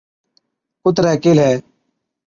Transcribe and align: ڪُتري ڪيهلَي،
ڪُتري 0.81 1.13
ڪيهلَي، 1.23 1.51